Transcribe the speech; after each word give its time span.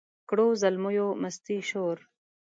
کړو 0.29 0.47
زلمیو 0.61 1.07
مستي 1.21 1.57
شور 1.69 1.97